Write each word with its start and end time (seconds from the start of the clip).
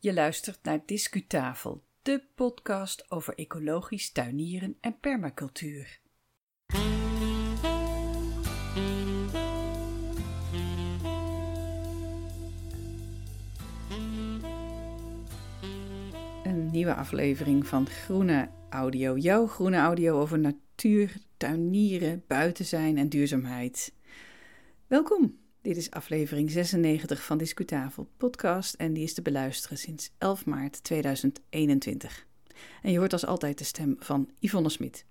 Je 0.00 0.14
luistert 0.14 0.58
naar 0.62 0.80
Discutafel, 0.86 1.84
de 2.02 2.22
podcast 2.34 3.10
over 3.10 3.34
ecologisch 3.34 4.12
tuinieren 4.12 4.76
en 4.80 4.98
permacultuur. 5.00 6.00
Een 16.42 16.70
nieuwe 16.70 16.94
aflevering 16.94 17.66
van 17.66 17.86
Groene 17.86 18.48
Audio. 18.70 19.16
Jouw 19.16 19.46
groene 19.46 19.76
audio 19.76 20.20
over 20.20 20.38
natuur, 20.38 21.16
tuinieren, 21.36 22.24
buiten 22.26 22.64
zijn 22.64 22.98
en 22.98 23.08
duurzaamheid. 23.08 23.94
Welkom. 24.86 25.47
Dit 25.68 25.76
is 25.76 25.90
aflevering 25.90 26.50
96 26.50 27.24
van 27.24 27.38
Discutafel 27.38 28.08
podcast 28.16 28.74
en 28.74 28.92
die 28.92 29.02
is 29.02 29.14
te 29.14 29.22
beluisteren 29.22 29.78
sinds 29.78 30.10
11 30.18 30.46
maart 30.46 30.84
2021. 30.84 32.26
En 32.82 32.92
je 32.92 32.98
hoort 32.98 33.12
als 33.12 33.26
altijd 33.26 33.58
de 33.58 33.64
stem 33.64 33.96
van 33.98 34.30
Yvonne 34.38 34.68
Smit. 34.68 35.04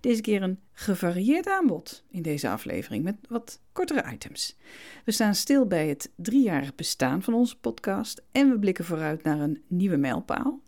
Deze 0.00 0.20
keer 0.20 0.42
een 0.42 0.58
gevarieerd 0.72 1.46
aanbod 1.46 2.04
in 2.10 2.22
deze 2.22 2.48
aflevering 2.48 3.04
met 3.04 3.16
wat 3.28 3.60
kortere 3.72 4.12
items. 4.12 4.56
We 5.04 5.12
staan 5.12 5.34
stil 5.34 5.66
bij 5.66 5.88
het 5.88 6.10
driejarig 6.16 6.74
bestaan 6.74 7.22
van 7.22 7.34
onze 7.34 7.58
podcast 7.58 8.22
en 8.30 8.50
we 8.50 8.58
blikken 8.58 8.84
vooruit 8.84 9.22
naar 9.22 9.40
een 9.40 9.62
nieuwe 9.66 9.96
mijlpaal. 9.96 10.60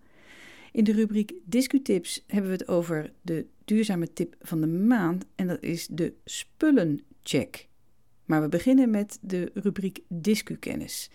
In 0.73 0.85
de 0.85 0.93
rubriek 0.93 1.33
Discutips 1.45 2.25
hebben 2.27 2.51
we 2.51 2.57
het 2.57 2.69
over 2.69 3.13
de 3.23 3.47
duurzame 3.65 4.13
tip 4.13 4.35
van 4.41 4.61
de 4.61 4.67
maand 4.67 5.25
en 5.35 5.47
dat 5.47 5.63
is 5.63 5.87
de 5.87 6.15
spullencheck. 6.25 7.69
Maar 8.25 8.43
we 8.43 8.49
beginnen 8.49 8.91
met 8.91 9.19
de 9.21 9.51
rubriek 9.55 10.01
Discukennis. 10.09 11.11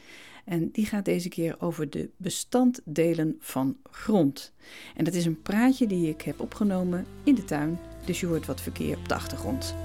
En 0.46 0.72
die 0.72 0.86
gaat 0.86 1.06
deze 1.06 1.30
keer 1.30 1.56
over 1.60 1.90
de 1.90 2.10
bestanddelen 2.18 3.36
van 3.40 3.78
grond. 3.84 4.54
En 4.96 5.04
dat 5.04 5.14
is 5.14 5.26
een 5.26 5.42
praatje 5.42 5.88
die 5.88 6.10
ik 6.10 6.22
heb 6.22 6.40
opgenomen 6.40 7.06
in 7.24 7.36
de 7.36 7.46
tuin, 7.46 7.80
dus 8.06 8.20
je 8.20 8.26
hoort 8.26 8.46
wat 8.46 8.62
verkeer 8.62 8.98
op 8.98 9.08
de 9.08 9.16
achtergrond. 9.16 9.76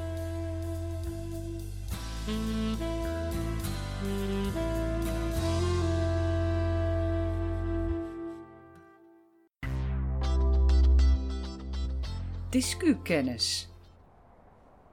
Discukennis. 12.50 13.68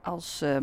Als 0.02 0.42
uh, 0.42 0.56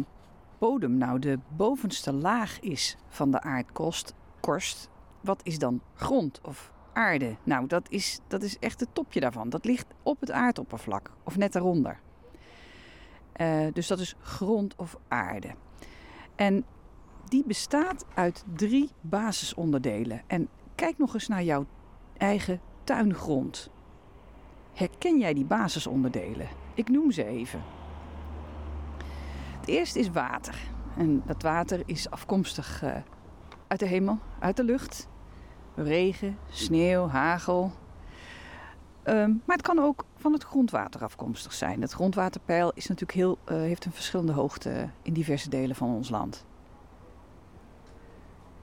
bodem 0.59 0.97
nou 0.97 1.19
de 1.19 1.39
bovenste 1.55 2.13
laag 2.13 2.59
is 2.59 2.97
van 3.07 3.31
de 3.31 3.41
aardkorst, 3.41 4.13
korst, 4.39 4.89
wat 5.21 5.39
is 5.43 5.59
dan 5.59 5.81
grond 5.93 6.39
of 6.43 6.71
aarde? 6.93 7.35
Nou, 7.43 7.67
dat 7.67 7.89
is, 7.89 8.19
dat 8.27 8.43
is 8.43 8.59
echt 8.59 8.79
het 8.79 8.89
topje 8.93 9.19
daarvan. 9.19 9.49
Dat 9.49 9.65
ligt 9.65 9.87
op 10.03 10.19
het 10.19 10.31
aardoppervlak 10.31 11.11
of 11.23 11.37
net 11.37 11.53
daaronder. 11.53 11.99
Uh, 13.41 13.67
dus 13.73 13.87
dat 13.87 13.99
is 13.99 14.15
grond 14.21 14.75
of 14.75 14.97
aarde. 15.07 15.55
En 16.35 16.65
die 17.25 17.43
bestaat 17.45 18.05
uit 18.13 18.43
drie 18.55 18.89
basisonderdelen. 19.01 20.21
En 20.27 20.49
kijk 20.75 20.97
nog 20.97 21.13
eens 21.13 21.27
naar 21.27 21.43
jouw 21.43 21.65
eigen 22.17 22.61
tuingrond. 22.83 23.69
Herken 24.73 25.19
jij 25.19 25.33
die 25.33 25.45
basisonderdelen? 25.45 26.47
Ik 26.73 26.89
noem 26.89 27.11
ze 27.11 27.25
even. 27.25 27.61
Het 29.69 29.77
eerste 29.77 29.99
is 29.99 30.09
water. 30.09 30.55
En 30.97 31.23
dat 31.25 31.41
water 31.41 31.81
is 31.85 32.09
afkomstig 32.09 32.83
uh, 32.83 32.95
uit 33.67 33.79
de 33.79 33.85
hemel, 33.85 34.19
uit 34.39 34.57
de 34.57 34.63
lucht. 34.63 35.07
Regen, 35.75 36.37
sneeuw, 36.49 37.07
hagel. 37.07 37.71
Um, 39.03 39.41
maar 39.45 39.55
het 39.55 39.65
kan 39.65 39.79
ook 39.79 40.05
van 40.15 40.33
het 40.33 40.43
grondwater 40.43 41.03
afkomstig 41.03 41.53
zijn. 41.53 41.81
Het 41.81 41.91
grondwaterpeil 41.91 42.71
is 42.75 42.87
natuurlijk 42.87 43.17
heel, 43.17 43.37
uh, 43.45 43.57
heeft 43.57 43.85
een 43.85 43.91
verschillende 43.91 44.31
hoogte 44.31 44.89
in 45.01 45.13
diverse 45.13 45.49
delen 45.49 45.75
van 45.75 45.89
ons 45.89 46.09
land. 46.09 46.45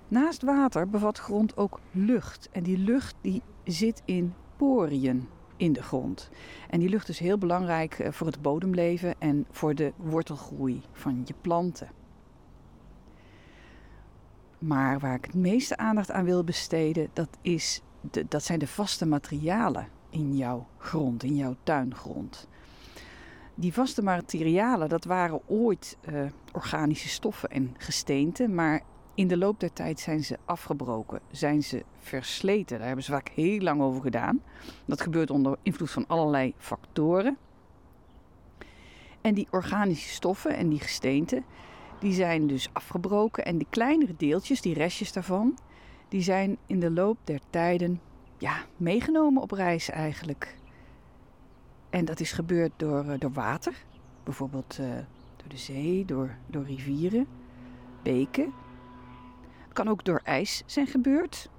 Naast 0.08 0.42
water 0.42 0.88
bevat 0.88 1.18
grond 1.18 1.56
ook 1.56 1.80
lucht. 1.90 2.48
En 2.52 2.62
die 2.62 2.78
lucht 2.78 3.14
die 3.20 3.42
zit 3.64 4.02
in 4.04 4.34
poriën 4.56 5.28
in 5.56 5.72
de 5.72 5.82
grond. 5.82 6.30
En 6.70 6.80
die 6.80 6.88
lucht 6.88 7.08
is 7.08 7.18
heel 7.18 7.38
belangrijk 7.38 7.98
eh, 7.98 8.12
voor 8.12 8.26
het 8.26 8.42
bodemleven 8.42 9.14
en 9.18 9.46
voor 9.50 9.74
de 9.74 9.92
wortelgroei 9.96 10.82
van 10.92 11.22
je 11.24 11.34
planten. 11.40 11.88
Maar 14.58 14.98
waar 14.98 15.14
ik 15.14 15.24
het 15.24 15.34
meeste 15.34 15.76
aandacht 15.76 16.10
aan 16.10 16.24
wil 16.24 16.44
besteden, 16.44 17.08
dat, 17.12 17.28
is 17.40 17.82
de, 18.00 18.26
dat 18.28 18.42
zijn 18.42 18.58
de 18.58 18.66
vaste 18.66 19.06
materialen 19.06 19.88
in 20.10 20.36
jouw 20.36 20.66
grond, 20.78 21.22
in 21.22 21.36
jouw 21.36 21.56
tuingrond. 21.62 22.48
Die 23.54 23.72
vaste 23.72 24.02
materialen, 24.02 24.88
dat 24.88 25.04
waren 25.04 25.40
ooit 25.46 25.96
uh, 26.08 26.20
organische 26.52 27.08
stoffen 27.08 27.50
en 27.50 27.74
gesteenten, 27.78 28.54
maar 28.54 28.82
in 29.16 29.28
de 29.28 29.36
loop 29.36 29.60
der 29.60 29.72
tijd 29.72 30.00
zijn 30.00 30.24
ze 30.24 30.38
afgebroken, 30.44 31.20
zijn 31.30 31.62
ze 31.62 31.84
versleten. 31.98 32.76
Daar 32.78 32.86
hebben 32.86 33.04
ze 33.04 33.10
vaak 33.10 33.28
heel 33.28 33.60
lang 33.60 33.80
over 33.80 34.02
gedaan. 34.02 34.42
Dat 34.84 35.00
gebeurt 35.00 35.30
onder 35.30 35.56
invloed 35.62 35.90
van 35.90 36.06
allerlei 36.06 36.54
factoren. 36.58 37.36
En 39.20 39.34
die 39.34 39.48
organische 39.50 40.08
stoffen 40.08 40.56
en 40.56 40.68
die 40.68 40.80
gesteenten, 40.80 41.44
die 41.98 42.12
zijn 42.12 42.46
dus 42.46 42.68
afgebroken. 42.72 43.44
En 43.44 43.58
die 43.58 43.66
kleinere 43.70 44.14
deeltjes, 44.16 44.60
die 44.60 44.74
restjes 44.74 45.12
daarvan, 45.12 45.58
die 46.08 46.22
zijn 46.22 46.56
in 46.66 46.80
de 46.80 46.90
loop 46.90 47.18
der 47.24 47.40
tijden 47.50 48.00
ja, 48.38 48.64
meegenomen 48.76 49.42
op 49.42 49.50
reis 49.50 49.90
eigenlijk. 49.90 50.56
En 51.90 52.04
dat 52.04 52.20
is 52.20 52.32
gebeurd 52.32 52.72
door, 52.76 53.04
eh, 53.04 53.18
door 53.18 53.32
water, 53.32 53.74
bijvoorbeeld 54.24 54.78
uh, 54.80 54.86
door 55.36 55.48
de 55.48 55.56
zee, 55.56 56.04
door, 56.04 56.36
door 56.46 56.64
rivieren, 56.64 57.26
beken 58.02 58.52
kan 59.76 59.88
ook 59.88 60.04
door 60.04 60.20
ijs 60.24 60.62
zijn 60.66 60.86
gebeurd. 60.86 61.50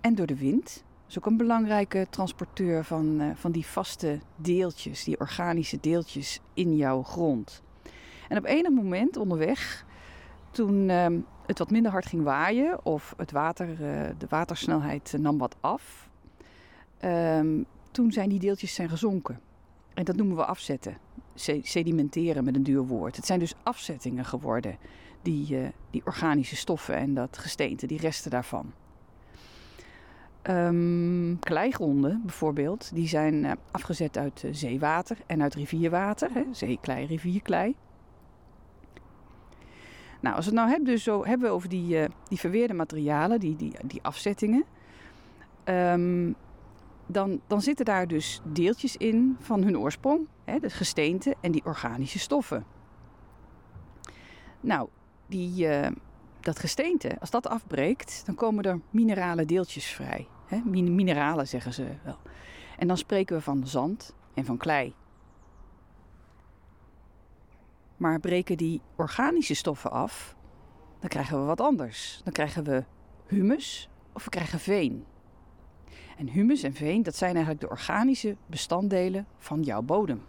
En 0.00 0.14
door 0.14 0.26
de 0.26 0.36
wind. 0.36 0.64
Dat 0.64 1.08
is 1.08 1.18
ook 1.18 1.26
een 1.26 1.36
belangrijke 1.36 2.06
transporteur 2.10 2.84
van, 2.84 3.20
uh, 3.20 3.30
van 3.34 3.52
die 3.52 3.66
vaste 3.66 4.18
deeltjes, 4.36 5.04
die 5.04 5.20
organische 5.20 5.78
deeltjes 5.80 6.40
in 6.54 6.76
jouw 6.76 7.02
grond. 7.02 7.62
En 8.28 8.38
op 8.38 8.44
enig 8.44 8.70
moment 8.70 9.16
onderweg, 9.16 9.86
toen 10.50 10.88
uh, 10.88 11.06
het 11.46 11.58
wat 11.58 11.70
minder 11.70 11.90
hard 11.92 12.06
ging 12.06 12.22
waaien 12.22 12.84
of 12.84 13.14
het 13.16 13.30
water, 13.30 13.68
uh, 13.68 13.76
de 14.18 14.26
watersnelheid 14.28 15.14
nam 15.18 15.38
wat 15.38 15.56
af, 15.60 16.10
ehm, 16.98 17.62
toen 17.90 18.12
zijn 18.12 18.28
die 18.28 18.38
deeltjes 18.38 18.74
zijn 18.74 18.88
gezonken. 18.88 19.40
En 19.94 20.04
dat 20.04 20.16
noemen 20.16 20.36
we 20.36 20.44
afzetten. 20.44 20.96
Sedimenteren 21.62 22.44
met 22.44 22.54
een 22.54 22.62
duur 22.62 22.86
woord. 22.86 23.16
Het 23.16 23.26
zijn 23.26 23.38
dus 23.38 23.54
afzettingen 23.62 24.24
geworden 24.24 24.76
die, 25.22 25.56
uh, 25.56 25.68
die 25.90 26.02
organische 26.04 26.56
stoffen 26.56 26.96
en 26.96 27.14
dat 27.14 27.38
gesteente, 27.38 27.86
die 27.86 28.00
resten 28.00 28.30
daarvan. 28.30 28.72
Um, 30.42 31.38
kleigronden 31.38 32.20
bijvoorbeeld, 32.24 32.90
die 32.94 33.08
zijn 33.08 33.44
uh, 33.44 33.52
afgezet 33.70 34.18
uit 34.18 34.42
uh, 34.42 34.50
zeewater 34.54 35.16
en 35.26 35.42
uit 35.42 35.54
rivierwater, 35.54 36.30
hè, 36.32 36.44
zeeklei, 36.50 37.06
rivierklei. 37.06 37.74
Nou, 40.20 40.36
als 40.36 40.44
we 40.44 40.50
het 40.50 40.60
nou 40.60 40.70
hebben, 40.70 40.92
dus 40.92 41.02
zo, 41.02 41.24
hebben 41.24 41.48
we 41.48 41.54
over 41.54 41.68
die, 41.68 42.06
die 42.28 42.38
verweerde 42.38 42.74
materialen, 42.74 43.40
die, 43.40 43.56
die, 43.56 43.74
die 43.84 44.02
afzettingen, 44.02 44.64
um, 45.64 46.34
dan, 47.06 47.40
dan 47.46 47.62
zitten 47.62 47.84
daar 47.84 48.06
dus 48.06 48.40
deeltjes 48.44 48.96
in 48.96 49.36
van 49.40 49.62
hun 49.62 49.78
oorsprong, 49.78 50.26
hè, 50.44 50.58
de 50.58 50.70
gesteente 50.70 51.34
en 51.40 51.52
die 51.52 51.64
organische 51.64 52.18
stoffen. 52.18 52.64
Nou, 54.60 54.88
die, 55.32 55.68
uh, 55.68 55.86
dat 56.40 56.58
gesteente, 56.58 57.16
als 57.20 57.30
dat 57.30 57.46
afbreekt, 57.46 58.22
dan 58.26 58.34
komen 58.34 58.64
er 58.64 58.80
minerale 58.90 59.44
deeltjes 59.44 59.86
vrij. 59.86 60.28
Hè? 60.46 60.60
Mineralen 60.64 61.48
zeggen 61.48 61.72
ze 61.72 61.86
wel. 62.04 62.18
En 62.78 62.86
dan 62.86 62.96
spreken 62.96 63.36
we 63.36 63.42
van 63.42 63.66
zand 63.66 64.14
en 64.34 64.44
van 64.44 64.56
klei. 64.56 64.94
Maar 67.96 68.20
breken 68.20 68.56
die 68.56 68.80
organische 68.96 69.54
stoffen 69.54 69.90
af, 69.90 70.36
dan 70.98 71.08
krijgen 71.08 71.40
we 71.40 71.44
wat 71.44 71.60
anders. 71.60 72.20
Dan 72.24 72.32
krijgen 72.32 72.64
we 72.64 72.84
humus 73.26 73.88
of 74.12 74.24
we 74.24 74.30
krijgen 74.30 74.58
veen. 74.58 75.04
En 76.16 76.28
humus 76.28 76.62
en 76.62 76.74
veen, 76.74 77.02
dat 77.02 77.16
zijn 77.16 77.34
eigenlijk 77.34 77.60
de 77.60 77.70
organische 77.70 78.36
bestanddelen 78.46 79.26
van 79.38 79.62
jouw 79.62 79.82
bodem. 79.82 80.22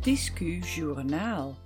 Discu 0.00 0.58
Journaal. 0.58 1.58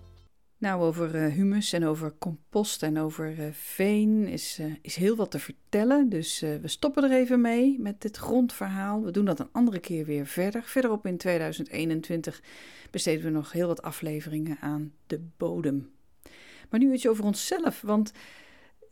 Nou, 0.59 0.83
over 0.83 1.15
uh, 1.15 1.33
humus 1.33 1.73
en 1.73 1.85
over 1.85 2.15
compost 2.19 2.83
en 2.83 2.99
over 2.99 3.39
uh, 3.39 3.47
veen 3.53 4.27
is, 4.27 4.59
uh, 4.61 4.75
is 4.83 4.97
heel 4.97 5.17
wat 5.17 5.31
te 5.31 5.39
vertellen. 5.39 6.09
Dus 6.09 6.41
we 6.41 6.69
stoppen 6.69 7.05
er 7.05 7.13
even 7.13 7.41
mee 7.41 7.81
met 7.81 8.01
dit 8.01 8.17
grondverhaal. 8.17 9.03
We 9.03 9.11
doen 9.11 9.25
dat 9.25 9.41
een 9.41 9.53
andere 9.53 9.81
keer 9.81 10.05
weer 10.05 10.27
verder. 10.27 10.63
Verderop 10.63 11.07
in 11.07 11.17
2021 11.17 12.43
besteden 12.91 13.25
we 13.25 13.31
nog 13.31 13.53
heel 13.53 13.67
wat 13.67 13.83
afleveringen 13.83 14.57
aan 14.61 14.93
de 15.07 15.21
bodem. 15.37 15.91
Maar 16.71 16.81
nu 16.81 16.93
iets 16.93 17.09
over 17.09 17.25
onszelf, 17.25 17.81
want 17.81 18.13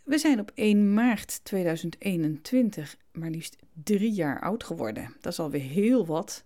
we 0.02 0.18
zijn 0.18 0.40
op 0.40 0.50
1 0.54 0.94
maart 0.94 1.44
2021 1.44 2.96
maar 3.12 3.30
liefst 3.30 3.56
drie 3.82 4.12
jaar 4.12 4.40
oud 4.40 4.64
geworden. 4.64 5.16
Dat 5.20 5.32
is 5.32 5.38
alweer 5.38 5.60
heel 5.60 6.06
wat. 6.06 6.44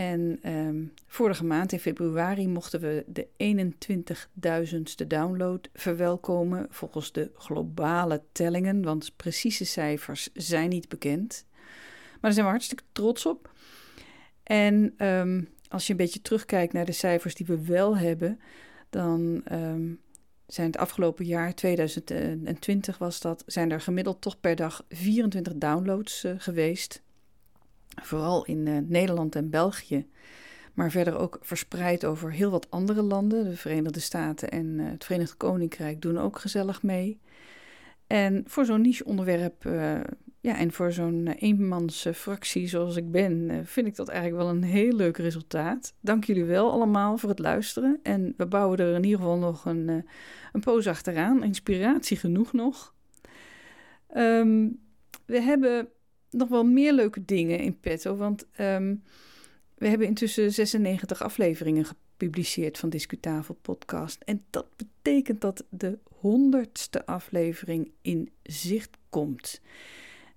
En 0.00 0.38
ehm, 0.42 0.84
vorige 1.06 1.44
maand 1.44 1.72
in 1.72 1.80
februari 1.80 2.48
mochten 2.48 2.80
we 2.80 3.04
de 3.06 3.26
21.000ste 5.02 5.06
download 5.06 5.68
verwelkomen 5.72 6.66
volgens 6.70 7.12
de 7.12 7.30
globale 7.34 8.22
tellingen, 8.32 8.82
want 8.82 9.16
precieze 9.16 9.64
cijfers 9.64 10.28
zijn 10.34 10.68
niet 10.68 10.88
bekend. 10.88 11.46
Maar 12.10 12.18
daar 12.20 12.32
zijn 12.32 12.44
we 12.44 12.50
hartstikke 12.50 12.82
trots 12.92 13.26
op. 13.26 13.52
En 14.42 14.94
ehm, 14.96 15.42
als 15.68 15.86
je 15.86 15.92
een 15.92 15.98
beetje 15.98 16.22
terugkijkt 16.22 16.72
naar 16.72 16.84
de 16.84 16.92
cijfers 16.92 17.34
die 17.34 17.46
we 17.46 17.64
wel 17.64 17.96
hebben, 17.96 18.40
dan 18.90 19.42
um, 19.52 20.00
zijn 20.46 20.66
het 20.66 20.76
afgelopen 20.76 21.24
jaar, 21.24 21.54
2020 21.54 22.98
was 22.98 23.20
dat, 23.20 23.42
zijn 23.46 23.70
er 23.70 23.80
gemiddeld 23.80 24.20
toch 24.20 24.40
per 24.40 24.56
dag 24.56 24.84
24 24.88 25.54
downloads 25.56 26.24
uh, 26.24 26.32
geweest. 26.36 27.02
Vooral 28.02 28.44
in 28.44 28.66
uh, 28.66 28.78
Nederland 28.86 29.34
en 29.34 29.50
België. 29.50 30.06
Maar 30.74 30.90
verder 30.90 31.18
ook 31.18 31.38
verspreid 31.40 32.04
over 32.04 32.32
heel 32.32 32.50
wat 32.50 32.70
andere 32.70 33.02
landen. 33.02 33.44
De 33.44 33.56
Verenigde 33.56 34.00
Staten 34.00 34.50
en 34.50 34.66
uh, 34.66 34.90
het 34.90 35.04
Verenigd 35.04 35.36
Koninkrijk 35.36 36.02
doen 36.02 36.18
ook 36.18 36.38
gezellig 36.38 36.82
mee. 36.82 37.20
En 38.06 38.44
voor 38.46 38.64
zo'n 38.64 38.80
niche 38.80 39.04
onderwerp 39.04 39.64
ja, 40.40 40.56
en 40.56 40.72
voor 40.72 40.92
zo'n 40.92 41.26
eenmansfractie 41.26 42.68
zoals 42.68 42.96
ik 42.96 43.10
ben, 43.10 43.62
vind 43.64 43.86
ik 43.86 43.96
dat 43.96 44.08
eigenlijk 44.08 44.42
wel 44.42 44.52
een 44.54 44.62
heel 44.62 44.92
leuk 44.92 45.16
resultaat. 45.16 45.94
Dank 46.00 46.24
jullie 46.24 46.44
wel 46.44 46.70
allemaal 46.72 47.18
voor 47.18 47.28
het 47.28 47.38
luisteren. 47.38 48.00
En 48.02 48.34
we 48.36 48.46
bouwen 48.46 48.78
er 48.78 48.94
in 48.94 49.04
ieder 49.04 49.18
geval 49.18 49.38
nog 49.38 49.64
een, 49.64 50.04
een 50.52 50.60
poos 50.60 50.86
achteraan. 50.86 51.42
Inspiratie 51.42 52.16
genoeg 52.16 52.52
nog. 52.52 52.94
Um, 54.16 54.80
we 55.26 55.40
hebben 55.40 55.88
nog 56.30 56.48
wel 56.48 56.64
meer 56.64 56.92
leuke 56.92 57.24
dingen 57.24 57.58
in 57.58 57.80
petto, 57.80 58.16
want 58.16 58.46
um, 58.58 59.02
we 59.74 59.88
hebben 59.88 60.06
intussen 60.06 60.52
96 60.52 61.22
afleveringen 61.22 61.84
gepubliceerd 61.84 62.78
van 62.78 62.88
Discutafel 62.88 63.54
podcast. 63.62 64.22
En 64.22 64.44
dat 64.50 64.66
betekent 64.76 65.40
dat 65.40 65.64
de 65.70 65.98
honderdste 66.20 67.06
aflevering 67.06 67.90
in 68.00 68.30
zicht 68.42 68.96
komt. 69.08 69.60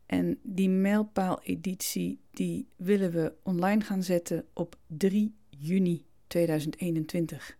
En 0.05 0.39
die 0.41 0.69
mijlpaal-editie 0.69 2.19
die 2.31 2.67
willen 2.75 3.11
we 3.11 3.33
online 3.43 3.81
gaan 3.81 4.03
zetten 4.03 4.45
op 4.53 4.77
3 4.87 5.35
juni 5.49 6.05
2021. 6.27 7.57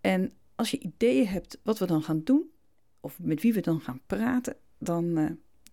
En 0.00 0.32
als 0.54 0.70
je 0.70 0.78
ideeën 0.78 1.26
hebt 1.26 1.60
wat 1.62 1.78
we 1.78 1.86
dan 1.86 2.02
gaan 2.02 2.24
doen, 2.24 2.50
of 3.00 3.18
met 3.18 3.42
wie 3.42 3.52
we 3.52 3.60
dan 3.60 3.80
gaan 3.80 4.00
praten, 4.06 4.56
dan, 4.78 5.18
uh, 5.18 5.30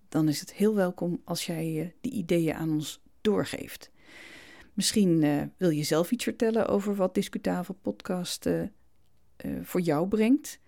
dan 0.09 0.27
is 0.27 0.39
het 0.39 0.53
heel 0.53 0.75
welkom 0.75 1.21
als 1.23 1.45
jij 1.45 1.73
uh, 1.73 1.87
die 2.01 2.11
ideeën 2.11 2.53
aan 2.53 2.71
ons 2.71 3.01
doorgeeft. 3.21 3.91
Misschien 4.73 5.21
uh, 5.21 5.41
wil 5.57 5.69
je 5.69 5.83
zelf 5.83 6.11
iets 6.11 6.23
vertellen 6.23 6.67
over 6.67 6.95
wat 6.95 7.13
Discutafel 7.13 7.73
Podcast 7.81 8.49
voor 9.61 9.81
jou 9.81 10.07
brengt. 10.07 10.59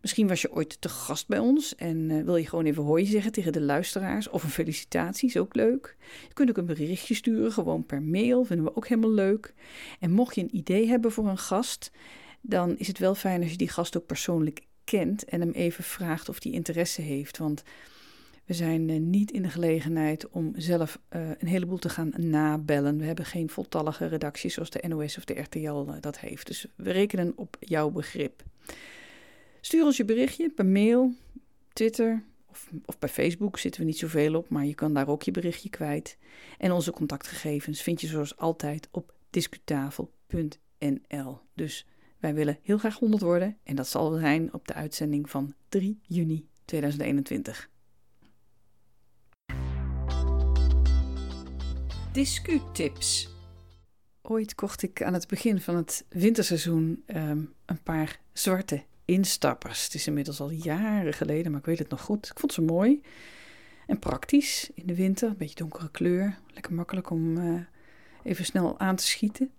Misschien 0.00 0.28
was 0.28 0.42
je 0.42 0.52
ooit 0.52 0.80
te 0.80 0.88
gast 0.88 1.28
bij 1.28 1.38
ons 1.38 1.74
en 1.74 2.24
wil 2.24 2.36
je 2.36 2.48
gewoon 2.48 2.64
even 2.64 2.82
hooi 2.82 3.06
zeggen 3.06 3.32
tegen 3.32 3.52
de 3.52 3.60
luisteraars. 3.60 4.28
Of 4.28 4.42
een 4.42 4.50
felicitatie, 4.50 5.40
ook 5.40 5.54
leuk. 5.54 5.96
Je 6.28 6.34
kunt 6.34 6.48
ook 6.50 6.56
een 6.56 6.66
berichtje 6.66 7.14
sturen, 7.14 7.52
gewoon 7.52 7.86
per 7.86 8.02
mail, 8.02 8.44
vinden 8.44 8.66
we 8.66 8.76
ook 8.76 8.88
helemaal 8.88 9.10
leuk. 9.10 9.54
En 10.00 10.10
mocht 10.10 10.34
je 10.34 10.40
een 10.40 10.56
idee 10.56 10.88
hebben 10.88 11.12
voor 11.12 11.28
een 11.28 11.38
gast, 11.38 11.90
dan 12.40 12.76
is 12.78 12.86
het 12.86 12.98
wel 12.98 13.14
fijn 13.14 13.42
als 13.42 13.50
je 13.50 13.56
die 13.56 13.68
gast 13.68 13.96
ook 13.96 14.06
persoonlijk 14.06 14.60
kent 14.84 15.24
en 15.24 15.40
hem 15.40 15.50
even 15.50 15.84
vraagt 15.84 16.28
of 16.28 16.38
die 16.38 16.52
interesse 16.52 17.02
heeft. 17.02 17.38
Want 17.38 17.62
we 18.44 18.54
zijn 18.54 18.88
uh, 18.88 19.00
niet 19.00 19.30
in 19.30 19.42
de 19.42 19.48
gelegenheid 19.48 20.28
om 20.28 20.52
zelf 20.56 21.00
uh, 21.10 21.28
een 21.38 21.48
heleboel 21.48 21.78
te 21.78 21.88
gaan 21.88 22.12
nabellen. 22.16 22.98
We 22.98 23.04
hebben 23.04 23.24
geen 23.24 23.50
voltallige 23.50 24.06
redactie 24.06 24.50
zoals 24.50 24.70
de 24.70 24.84
NOS 24.88 25.16
of 25.16 25.24
de 25.24 25.40
RTL 25.40 25.84
dat 26.00 26.18
heeft. 26.18 26.46
Dus 26.46 26.66
we 26.76 26.90
rekenen 26.90 27.32
op 27.36 27.56
jouw 27.60 27.90
begrip. 27.90 28.42
Stuur 29.60 29.84
ons 29.84 29.96
je 29.96 30.04
berichtje 30.04 30.50
per 30.50 30.66
mail, 30.66 31.12
Twitter 31.72 32.22
of, 32.46 32.70
of 32.84 32.98
bij 32.98 33.08
Facebook 33.08 33.58
zitten 33.58 33.80
we 33.80 33.86
niet 33.86 33.98
zoveel 33.98 34.34
op, 34.34 34.48
maar 34.48 34.66
je 34.66 34.74
kan 34.74 34.94
daar 34.94 35.08
ook 35.08 35.22
je 35.22 35.30
berichtje 35.30 35.70
kwijt. 35.70 36.18
En 36.58 36.72
onze 36.72 36.92
contactgegevens 36.92 37.82
vind 37.82 38.00
je 38.00 38.06
zoals 38.06 38.36
altijd 38.36 38.88
op 38.90 39.14
discutafel.nl. 39.30 41.38
Dus 41.54 41.86
wij 42.18 42.34
willen 42.34 42.58
heel 42.62 42.78
graag 42.78 42.98
100 42.98 43.22
worden 43.22 43.58
en 43.62 43.76
dat 43.76 43.88
zal 43.88 44.18
zijn 44.18 44.52
op 44.52 44.68
de 44.68 44.74
uitzending 44.74 45.30
van 45.30 45.54
3 45.68 46.00
juni 46.02 46.48
2021. 46.64 47.72
Discutips. 52.14 53.28
Ooit 54.22 54.54
kocht 54.54 54.82
ik 54.82 55.02
aan 55.02 55.14
het 55.14 55.28
begin 55.28 55.60
van 55.60 55.76
het 55.76 56.04
winterseizoen 56.08 57.02
um, 57.06 57.52
een 57.64 57.82
paar 57.82 58.20
zwarte 58.32 58.82
instappers. 59.04 59.84
Het 59.84 59.94
is 59.94 60.06
inmiddels 60.06 60.40
al 60.40 60.50
jaren 60.50 61.12
geleden, 61.12 61.50
maar 61.50 61.60
ik 61.60 61.66
weet 61.66 61.78
het 61.78 61.88
nog 61.88 62.00
goed. 62.00 62.26
Ik 62.26 62.38
vond 62.38 62.52
ze 62.52 62.62
mooi 62.62 63.02
en 63.86 63.98
praktisch 63.98 64.70
in 64.74 64.86
de 64.86 64.94
winter. 64.94 65.28
Een 65.28 65.36
beetje 65.36 65.54
donkere 65.54 65.90
kleur. 65.90 66.38
Lekker 66.52 66.74
makkelijk 66.74 67.10
om 67.10 67.36
uh, 67.36 67.60
even 68.22 68.44
snel 68.44 68.78
aan 68.78 68.96
te 68.96 69.06
schieten. 69.06 69.50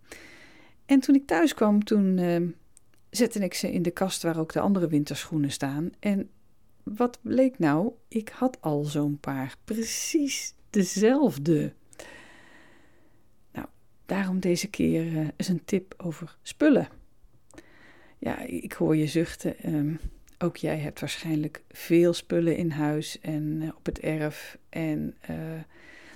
En 0.86 1.00
toen 1.00 1.16
ik 1.16 1.28
thuis 1.28 1.54
kwam, 1.54 1.84
toen 1.84 2.18
uh, 2.18 2.50
zette 3.10 3.40
ik 3.40 3.54
ze 3.54 3.72
in 3.72 3.82
de 3.82 3.92
kast 3.92 4.24
waar 4.24 4.40
ook 4.40 4.54
de 4.54 4.60
andere 4.60 4.88
winterschoenen 4.88 5.52
staan. 5.52 5.92
En 6.00 6.30
wat 6.84 7.20
bleek 7.22 7.60
nou? 7.60 7.92
Ik 8.08 8.30
had 8.30 8.58
al 8.62 8.84
zo'n 8.84 9.20
paar. 9.20 9.56
Precies 9.64 10.54
dezelfde. 10.70 11.74
Daarom 14.06 14.40
deze 14.40 14.68
keer 14.68 15.06
uh, 15.06 15.28
eens 15.38 15.48
een 15.48 15.66
tip 15.66 15.94
over 15.98 16.38
spullen 16.42 16.88
ja, 18.26 18.40
ik 18.40 18.74
hoor 18.74 18.96
je 18.96 19.08
zuchten. 19.08 19.76
Um, 19.76 20.00
ook 20.38 20.58
jij 20.58 20.78
hebt 20.78 21.00
waarschijnlijk 21.00 21.64
veel 21.70 22.14
spullen 22.14 22.58
in 22.58 22.70
huis 22.70 23.20
en 23.20 23.62
uh, 23.62 23.70
op 23.78 23.86
het 23.86 24.00
erf. 24.00 24.58
En 24.70 25.16
uh, 25.30 25.54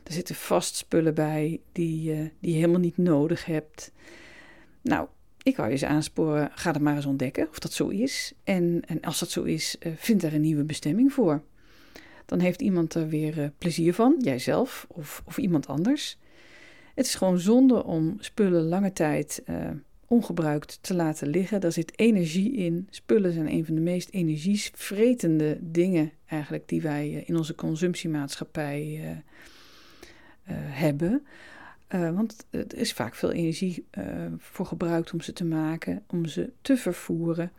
er 0.04 0.14
zitten 0.14 0.36
vast 0.36 0.76
spullen 0.76 1.14
bij 1.14 1.60
die, 1.72 2.32
die 2.40 2.50
je 2.50 2.56
helemaal 2.56 2.80
niet 2.80 2.98
nodig 2.98 3.46
hebt. 3.46 3.92
Nou, 4.82 5.08
ik 5.44 5.56
wou 5.56 5.68
je 5.68 5.74
eens 5.74 5.84
aansporen, 5.84 6.52
ga 6.54 6.72
het 6.72 6.82
maar 6.82 6.96
eens 6.96 7.06
ontdekken 7.06 7.50
of 7.50 7.60
dat 7.60 7.74
zo 7.74 7.88
is. 7.88 8.34
En, 8.44 8.82
en 8.86 9.02
als 9.02 9.20
dat 9.20 9.30
zo 9.30 9.44
is, 9.44 9.78
vind 9.96 10.24
er 10.24 10.34
een 10.34 10.42
nieuwe 10.42 10.64
bestemming 10.64 11.14
voor. 11.14 11.44
Dan 12.26 12.40
heeft 12.40 12.62
iemand 12.62 12.94
er 12.94 13.08
weer 13.08 13.52
plezier 13.58 13.94
van, 13.94 14.16
jijzelf 14.20 14.86
of, 14.90 15.22
of 15.26 15.38
iemand 15.38 15.68
anders. 15.68 16.18
Het 17.00 17.08
is 17.08 17.16
gewoon 17.16 17.40
zonde 17.40 17.84
om 17.84 18.16
spullen 18.20 18.68
lange 18.68 18.94
tijd 18.94 19.44
ongebruikt 20.10 20.80
te 20.82 20.94
laten 20.94 21.28
liggen. 21.28 21.62
Daar 21.62 21.72
zit 21.72 22.00
energie 22.00 22.54
in. 22.56 22.88
Spullen 22.90 23.34
zijn 23.34 23.52
een 23.52 23.66
van 23.66 23.76
de 23.76 23.82
meest 23.82 24.10
energievretende 24.10 25.58
dingen 25.62 26.12
eigenlijk 26.26 26.68
die 26.68 26.82
wij 26.82 27.16
eh, 27.16 27.30
in 27.30 27.38
onze 27.38 27.56
consumptiemaatschappij 27.56 29.00
uh, 29.04 29.12
hebben. 30.54 31.26
Want 31.88 32.46
er 32.50 32.78
is 32.78 32.94
vaak 32.94 33.16
veel 33.16 33.32
energie 33.32 33.86
voor 34.38 34.66
gebruikt 34.66 35.14
om 35.14 35.22
ze 35.22 35.34
te 35.34 35.46
maken, 35.46 36.04
om 36.08 36.26
ze 36.26 36.52
te 36.62 36.78
vervoeren. 36.78 37.52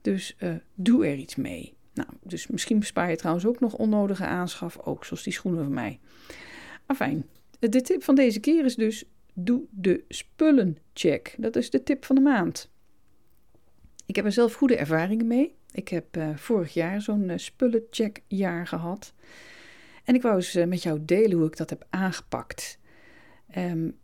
Dus 0.00 0.36
doe 0.74 1.06
er 1.06 1.16
iets 1.16 1.36
mee. 1.36 1.74
Nou, 1.94 2.08
dus 2.22 2.46
misschien 2.46 2.78
bespaar 2.78 3.10
je 3.10 3.16
trouwens 3.16 3.46
ook 3.46 3.60
nog 3.60 3.74
onnodige 3.74 4.26
aanschaf, 4.26 4.78
ook 4.78 5.04
zoals 5.04 5.22
die 5.22 5.32
schoenen 5.32 5.64
van 5.64 5.72
mij. 5.72 5.98
Afijn, 6.86 7.24
de 7.58 7.80
tip 7.80 8.02
van 8.02 8.14
deze 8.14 8.40
keer 8.40 8.64
is 8.64 8.74
dus 8.74 9.04
Doe 9.40 9.62
de 9.70 10.04
spullencheck. 10.08 11.34
Dat 11.38 11.56
is 11.56 11.70
de 11.70 11.82
tip 11.82 12.04
van 12.04 12.16
de 12.16 12.22
maand. 12.22 12.70
Ik 14.06 14.16
heb 14.16 14.24
er 14.24 14.32
zelf 14.32 14.54
goede 14.54 14.76
ervaringen 14.76 15.26
mee. 15.26 15.54
Ik 15.72 15.88
heb 15.88 16.16
uh, 16.16 16.36
vorig 16.36 16.74
jaar 16.74 17.00
zo'n 17.00 17.28
uh, 17.28 17.36
spullencheckjaar 17.36 18.66
gehad. 18.66 19.14
En 20.04 20.14
ik 20.14 20.22
wou 20.22 20.34
eens 20.34 20.54
met 20.54 20.82
jou 20.82 21.04
delen 21.04 21.38
hoe 21.38 21.46
ik 21.46 21.56
dat 21.56 21.70
heb 21.70 21.86
aangepakt. 21.90 22.78
Um, 23.56 23.98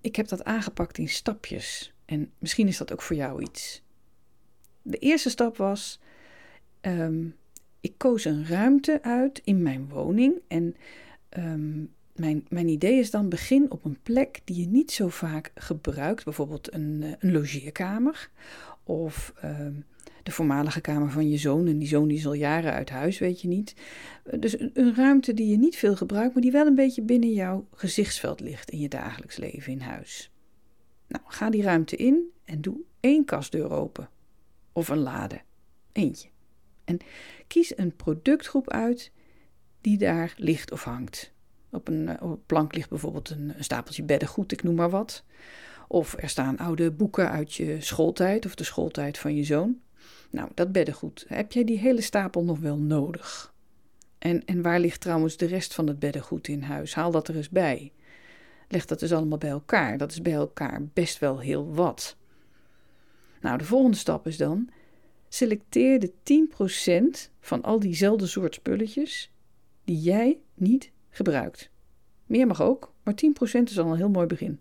ik 0.00 0.16
heb 0.16 0.28
dat 0.28 0.44
aangepakt 0.44 0.98
in 0.98 1.08
stapjes. 1.08 1.94
En 2.04 2.32
misschien 2.38 2.68
is 2.68 2.78
dat 2.78 2.92
ook 2.92 3.02
voor 3.02 3.16
jou 3.16 3.42
iets. 3.42 3.82
De 4.82 4.98
eerste 4.98 5.30
stap 5.30 5.56
was: 5.56 6.00
um, 6.80 7.36
ik 7.80 7.94
koos 7.96 8.24
een 8.24 8.46
ruimte 8.46 9.02
uit 9.02 9.40
in 9.44 9.62
mijn 9.62 9.88
woning. 9.88 10.40
En 10.48 10.76
um, 11.38 11.94
mijn, 12.20 12.46
mijn 12.48 12.68
idee 12.68 12.98
is 12.98 13.10
dan 13.10 13.28
begin 13.28 13.70
op 13.70 13.84
een 13.84 13.98
plek 14.02 14.40
die 14.44 14.60
je 14.60 14.66
niet 14.66 14.92
zo 14.92 15.08
vaak 15.08 15.50
gebruikt, 15.54 16.24
bijvoorbeeld 16.24 16.74
een, 16.74 17.02
eh, 17.02 17.12
een 17.18 17.32
logeerkamer 17.32 18.30
of 18.82 19.32
uh, 19.44 19.66
de 20.22 20.30
voormalige 20.30 20.80
kamer 20.80 21.10
van 21.10 21.30
je 21.30 21.38
zoon. 21.38 21.66
En 21.66 21.78
die 21.78 21.88
zoon 21.88 22.08
die 22.08 22.16
is 22.16 22.26
al 22.26 22.32
jaren 22.32 22.72
uit 22.72 22.90
huis, 22.90 23.18
weet 23.18 23.40
je 23.40 23.48
niet. 23.48 23.74
Eh, 24.24 24.40
dus 24.40 24.60
een, 24.60 24.70
een, 24.74 24.94
ruimte 24.94 25.34
die 25.34 25.50
je 25.50 25.58
niet 25.58 25.76
veel 25.76 25.96
gebruikt, 25.96 26.32
maar 26.32 26.42
die 26.42 26.52
wel 26.52 26.66
een 26.66 26.74
beetje 26.74 27.02
binnen 27.02 27.32
jouw 27.32 27.66
gezichtsveld 27.74 28.40
ligt 28.40 28.70
in 28.70 28.78
je 28.78 28.88
dagelijks 28.88 29.36
leven 29.36 29.72
in 29.72 29.80
huis. 29.80 30.30
Nou, 31.08 31.24
ga 31.26 31.50
die 31.50 31.62
ruimte 31.62 31.96
in 31.96 32.30
en 32.44 32.60
doe 32.60 32.76
één 33.00 33.24
kastdeur 33.24 33.70
open. 33.70 34.08
Of 34.72 34.88
een 34.88 34.98
lade. 34.98 35.40
Eentje. 35.92 36.28
En 36.84 36.98
kies 37.46 37.78
een 37.78 37.96
productgroep 37.96 38.70
uit 38.70 39.12
die 39.80 39.98
daar 39.98 40.34
ligt 40.36 40.72
of 40.72 40.84
hangt. 40.84 41.32
Op 41.70 41.88
een, 41.88 42.08
eh, 42.08 42.30
op 42.30 42.40
plank 42.46 42.74
ligt 42.74 42.88
bijvoorbeeld 42.88 43.30
een, 43.30 43.52
een 43.56 43.64
stapeltje 43.64 44.02
beddengoed, 44.02 44.52
ik 44.52 44.62
noem 44.62 44.74
maar 44.74 44.90
wat. 44.90 45.24
Of 45.88 46.14
er 46.18 46.28
staan 46.28 46.58
oude 46.58 46.90
boeken 46.90 47.30
uit 47.30 47.54
je 47.54 47.80
schooltijd 47.80 48.46
of 48.46 48.54
de 48.54 48.64
schooltijd 48.64 49.18
van 49.18 49.36
je 49.36 49.44
zoon. 49.44 49.78
Nou, 50.30 50.48
dat 50.54 50.72
beddengoed, 50.72 51.24
heb 51.28 51.52
jij 51.52 51.64
die 51.64 51.78
hele 51.78 52.00
stapel 52.00 52.44
nog 52.44 52.58
wel 52.58 52.76
nodig? 52.76 53.54
En, 54.18 54.44
en 54.44 54.62
waar 54.62 54.80
ligt 54.80 55.00
trouwens 55.00 55.36
de 55.36 55.46
rest 55.46 55.74
van 55.74 55.86
het 55.86 55.98
beddengoed 55.98 56.48
in 56.48 56.62
huis? 56.62 56.94
Haal 56.94 57.10
dat 57.10 57.28
er 57.28 57.36
eens 57.36 57.48
bij. 57.48 57.92
Leg 58.68 58.84
dat 58.84 59.00
dus 59.00 59.12
allemaal 59.12 59.38
bij 59.38 59.50
elkaar. 59.50 59.98
Dat 59.98 60.10
is 60.10 60.22
bij 60.22 60.32
elkaar 60.32 60.82
best 60.92 61.18
wel 61.18 61.38
heel 61.38 61.74
wat. 61.74 62.16
Nou, 63.40 63.58
de 63.58 63.64
volgende 63.64 63.96
stap 63.96 64.26
is 64.26 64.36
dan: 64.36 64.68
selecteer 65.28 66.00
de 66.00 66.12
10% 67.28 67.30
van 67.40 67.62
al 67.62 67.78
diezelfde 67.78 68.26
soort 68.26 68.54
spulletjes 68.54 69.32
die 69.84 70.00
jij 70.00 70.38
niet 70.54 70.90
gebruikt. 71.10 71.70
Meer 72.26 72.46
mag 72.46 72.62
ook, 72.62 72.92
maar 73.02 73.14
10% 73.14 73.62
is 73.62 73.78
al 73.78 73.90
een 73.90 73.96
heel 73.96 74.08
mooi 74.08 74.26
begin. 74.26 74.60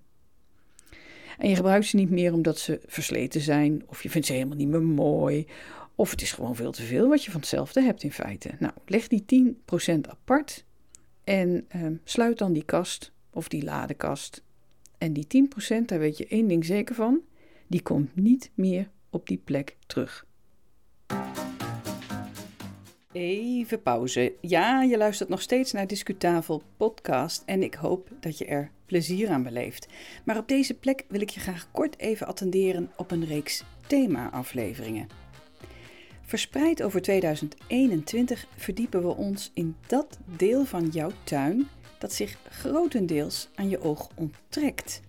En 1.37 1.49
je 1.49 1.55
gebruikt 1.55 1.85
ze 1.85 1.95
niet 1.95 2.09
meer 2.09 2.33
omdat 2.33 2.59
ze 2.59 2.79
versleten 2.85 3.41
zijn, 3.41 3.83
of 3.85 4.03
je 4.03 4.09
vindt 4.09 4.27
ze 4.27 4.33
helemaal 4.33 4.57
niet 4.57 4.67
meer 4.67 4.81
mooi, 4.81 5.47
of 5.95 6.11
het 6.11 6.21
is 6.21 6.31
gewoon 6.31 6.55
veel 6.55 6.71
te 6.71 6.83
veel 6.83 7.07
wat 7.07 7.23
je 7.23 7.31
van 7.31 7.39
hetzelfde 7.39 7.81
hebt 7.81 8.03
in 8.03 8.11
feite. 8.11 8.51
Nou, 8.59 8.73
leg 8.85 9.07
die 9.07 9.55
10% 10.05 10.09
apart 10.09 10.65
en 11.23 11.65
ehm, 11.67 11.93
sluit 12.03 12.37
dan 12.37 12.53
die 12.53 12.65
kast 12.65 13.11
of 13.29 13.47
die 13.47 13.63
ladekast. 13.63 14.43
En 14.97 15.13
die 15.13 15.27
10%, 15.81 15.85
daar 15.85 15.99
weet 15.99 16.17
je 16.17 16.27
één 16.27 16.47
ding 16.47 16.65
zeker 16.65 16.95
van, 16.95 17.21
die 17.67 17.81
komt 17.81 18.15
niet 18.15 18.51
meer 18.53 18.89
op 19.09 19.27
die 19.27 19.41
plek 19.43 19.77
terug. 19.85 20.25
Even 23.19 23.81
pauze. 23.81 24.33
Ja, 24.41 24.81
je 24.81 24.97
luistert 24.97 25.29
nog 25.29 25.41
steeds 25.41 25.71
naar 25.71 25.87
Discutafel 25.87 26.61
podcast 26.77 27.43
en 27.45 27.63
ik 27.63 27.73
hoop 27.73 28.09
dat 28.19 28.37
je 28.37 28.45
er 28.45 28.71
plezier 28.85 29.29
aan 29.29 29.43
beleeft. 29.43 29.87
Maar 30.23 30.37
op 30.37 30.47
deze 30.47 30.73
plek 30.73 31.05
wil 31.07 31.21
ik 31.21 31.29
je 31.29 31.39
graag 31.39 31.67
kort 31.71 31.99
even 31.99 32.27
attenderen 32.27 32.91
op 32.95 33.11
een 33.11 33.25
reeks 33.25 33.63
thema-afleveringen. 33.87 35.07
Verspreid 36.21 36.83
over 36.83 37.01
2021 37.01 38.47
verdiepen 38.55 39.01
we 39.01 39.15
ons 39.15 39.51
in 39.53 39.75
dat 39.87 40.17
deel 40.37 40.65
van 40.65 40.87
jouw 40.87 41.11
tuin 41.23 41.67
dat 41.97 42.13
zich 42.13 42.37
grotendeels 42.49 43.49
aan 43.55 43.69
je 43.69 43.81
oog 43.81 44.09
onttrekt. 44.15 45.01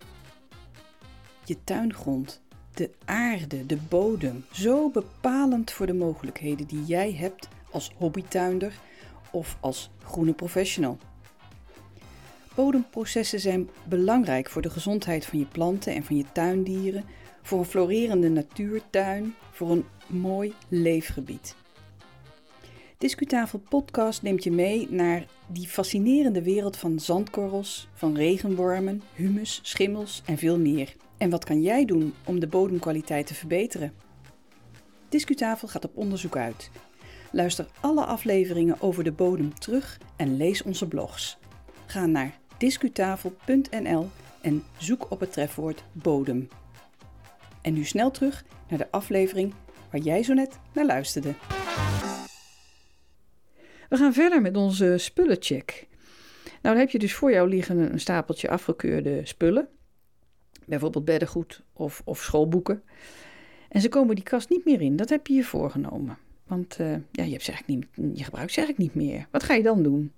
Je 1.44 1.56
tuingrond, 1.64 2.42
de 2.74 2.90
aarde, 3.04 3.66
de 3.66 3.78
bodem, 3.88 4.44
zo 4.52 4.90
bepalend 4.90 5.70
voor 5.70 5.86
de 5.86 5.94
mogelijkheden 5.94 6.66
die 6.66 6.84
jij 6.84 7.12
hebt 7.12 7.48
als 7.70 7.92
hobbytuinder 7.96 8.72
of 9.30 9.56
als 9.60 9.90
groene 10.04 10.32
professional. 10.32 10.98
Bodemprocessen 12.54 13.40
zijn 13.40 13.70
belangrijk 13.84 14.50
voor 14.50 14.62
de 14.62 14.70
gezondheid 14.70 15.26
van 15.26 15.38
je 15.38 15.46
planten 15.46 15.94
en 15.94 16.04
van 16.04 16.16
je 16.16 16.24
tuindieren, 16.32 17.04
voor 17.42 17.58
een 17.58 17.64
florerende 17.64 18.28
natuurtuin, 18.28 19.34
voor 19.50 19.70
een 19.70 19.84
mooi 20.06 20.54
leefgebied. 20.68 21.54
Discutafel 22.98 23.58
Podcast 23.58 24.22
neemt 24.22 24.44
je 24.44 24.50
mee 24.50 24.86
naar 24.90 25.26
die 25.46 25.68
fascinerende 25.68 26.42
wereld 26.42 26.76
van 26.76 26.98
zandkorrels, 26.98 27.88
van 27.94 28.16
regenwormen, 28.16 29.02
humus, 29.14 29.60
schimmels 29.62 30.22
en 30.26 30.38
veel 30.38 30.58
meer. 30.58 30.96
En 31.16 31.30
wat 31.30 31.44
kan 31.44 31.62
jij 31.62 31.84
doen 31.84 32.14
om 32.24 32.40
de 32.40 32.46
bodemkwaliteit 32.46 33.26
te 33.26 33.34
verbeteren? 33.34 33.92
Discutafel 35.08 35.68
gaat 35.68 35.84
op 35.84 35.96
onderzoek 35.96 36.36
uit. 36.36 36.70
Luister 37.32 37.66
alle 37.80 38.04
afleveringen 38.04 38.80
over 38.80 39.04
de 39.04 39.12
bodem 39.12 39.58
terug 39.58 39.98
en 40.16 40.36
lees 40.36 40.62
onze 40.62 40.88
blogs. 40.88 41.38
Ga 41.86 42.06
naar 42.06 42.38
discutafel.nl 42.58 44.08
en 44.40 44.62
zoek 44.78 45.10
op 45.10 45.20
het 45.20 45.32
trefwoord 45.32 45.84
bodem. 45.92 46.48
En 47.62 47.72
nu 47.72 47.84
snel 47.84 48.10
terug 48.10 48.44
naar 48.68 48.78
de 48.78 48.90
aflevering 48.90 49.54
waar 49.90 50.00
jij 50.00 50.22
zo 50.22 50.34
net 50.34 50.58
naar 50.72 50.86
luisterde. 50.86 51.34
We 53.88 53.96
gaan 53.96 54.12
verder 54.12 54.40
met 54.40 54.56
onze 54.56 54.94
spullencheck. 54.98 55.86
Nou, 56.44 56.58
dan 56.74 56.76
heb 56.76 56.90
je 56.90 56.98
dus 56.98 57.14
voor 57.14 57.32
jou 57.32 57.48
liggen 57.48 57.92
een 57.92 58.00
stapeltje 58.00 58.48
afgekeurde 58.48 59.20
spullen. 59.24 59.68
Bijvoorbeeld 60.66 61.04
beddengoed 61.04 61.62
of, 61.72 62.02
of 62.04 62.22
schoolboeken. 62.22 62.82
En 63.68 63.80
ze 63.80 63.88
komen 63.88 64.14
die 64.14 64.24
kast 64.24 64.48
niet 64.48 64.64
meer 64.64 64.80
in. 64.80 64.96
Dat 64.96 65.08
heb 65.08 65.26
je 65.26 65.34
je 65.34 65.44
voorgenomen. 65.44 66.18
Want 66.50 66.78
uh, 66.80 66.96
ja, 67.12 67.24
je, 67.24 67.38
hebt 67.42 67.66
niet, 67.66 67.86
je 68.14 68.24
gebruikt 68.24 68.52
ze 68.52 68.60
eigenlijk 68.60 68.78
niet 68.78 68.94
meer. 68.94 69.26
Wat 69.30 69.42
ga 69.42 69.54
je 69.54 69.62
dan 69.62 69.82
doen? 69.82 70.12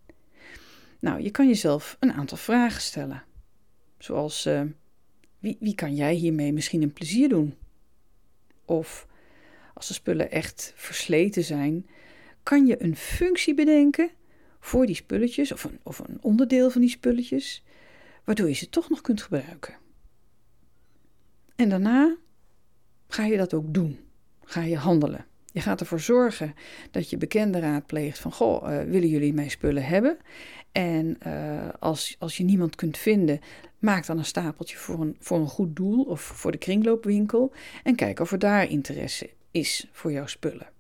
Nou, 1.01 1.23
je 1.23 1.31
kan 1.31 1.47
jezelf 1.47 1.97
een 2.01 2.13
aantal 2.13 2.37
vragen 2.37 2.81
stellen. 2.81 3.25
Zoals, 3.99 4.47
uh, 4.47 4.63
wie, 5.39 5.57
wie 5.61 5.75
kan 5.75 5.95
jij 5.95 6.15
hiermee 6.15 6.53
misschien 6.53 6.83
een 6.83 6.93
plezier 6.93 7.29
doen? 7.29 7.55
Of 8.65 9.07
als 9.75 9.89
de 9.89 9.95
spullen 9.95 10.31
echt 10.31 10.73
versleten 10.77 11.45
zijn, 11.45 11.87
kan 12.43 12.67
je 12.67 12.83
een 12.83 12.97
functie 12.97 13.55
bedenken 13.55 14.11
voor 14.61 14.87
die 14.87 14.97
spulletjes 14.97 15.53
of 15.53 15.65
een, 15.65 15.81
of 15.83 15.99
een 15.99 16.19
onderdeel 16.23 16.71
van 16.71 16.81
die 16.81 16.91
spulletjes, 16.91 17.65
waardoor 18.25 18.49
je 18.49 18.55
ze 18.55 18.69
toch 18.69 18.89
nog 18.89 19.01
kunt 19.01 19.23
gebruiken. 19.23 19.75
En 21.57 21.69
daarna 21.69 22.17
ga 23.09 23.25
je 23.25 23.37
dat 23.37 23.55
ook 23.55 23.75
doen. 23.75 23.99
Ga 24.45 24.63
je 24.63 24.77
handelen. 24.77 25.31
Je 25.53 25.61
gaat 25.61 25.81
ervoor 25.81 26.01
zorgen 26.01 26.55
dat 26.91 27.11
je 27.11 27.17
bekende 27.17 27.59
raadpleegt 27.59 28.19
van, 28.19 28.33
goh, 28.33 28.71
uh, 28.71 28.83
willen 28.83 29.09
jullie 29.09 29.35
mijn 29.35 29.51
spullen 29.51 29.85
hebben? 29.85 30.17
En 30.73 31.19
uh, 31.27 31.69
als, 31.79 32.17
als 32.19 32.37
je 32.37 32.45
niemand 32.45 32.77
kunt 32.77 32.99
vinden, 32.99 33.41
maak 33.79 34.07
dan 34.07 34.19
een 34.19 34.25
stapeltje 34.25 34.77
voor 34.77 35.01
een, 35.01 35.17
voor 35.21 35.39
een 35.39 35.49
goed 35.49 35.77
doel 35.77 36.05
of 36.05 36.21
voor 36.21 36.53
de 36.53 36.59
kringloopwinkel 36.59 37.53
en 37.83 37.95
kijk 37.95 38.21
of 38.21 38.33
er 38.33 38.39
daar 38.39 38.71
interesse 38.71 39.31
is 39.51 39.89
voor 39.93 40.13
jouw 40.13 40.27
spullen. 40.27 40.71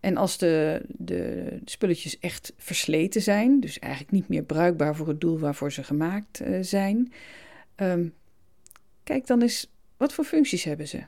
En 0.00 0.16
als 0.16 0.38
de, 0.38 0.82
de 0.88 1.48
spulletjes 1.64 2.18
echt 2.18 2.52
versleten 2.56 3.22
zijn, 3.22 3.60
dus 3.60 3.78
eigenlijk 3.78 4.12
niet 4.12 4.28
meer 4.28 4.42
bruikbaar 4.42 4.96
voor 4.96 5.08
het 5.08 5.20
doel 5.20 5.38
waarvoor 5.38 5.72
ze 5.72 5.82
gemaakt 5.84 6.40
uh, 6.40 6.58
zijn, 6.60 7.12
um, 7.76 8.14
kijk 9.04 9.26
dan 9.26 9.42
eens 9.42 9.70
wat 9.96 10.12
voor 10.12 10.24
functies 10.24 10.64
hebben 10.64 10.88
ze. 10.88 11.04